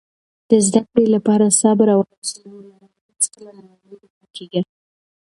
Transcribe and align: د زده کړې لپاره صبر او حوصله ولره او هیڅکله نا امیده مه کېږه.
د 0.49 0.51
زده 0.65 0.81
کړې 0.89 1.05
لپاره 1.15 1.55
صبر 1.61 1.87
او 1.95 2.01
حوصله 2.09 2.49
ولره 2.55 2.85
او 2.91 2.99
هیڅکله 3.09 3.51
نا 3.57 3.65
امیده 3.77 4.07
مه 4.19 4.27
کېږه. 4.35 4.61